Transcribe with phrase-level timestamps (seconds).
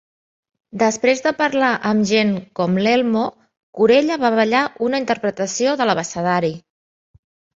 [0.83, 3.25] Després de parlar amb gent com l'Elmo,
[3.79, 6.53] Corella va ballar una interpretació de l'abecedari.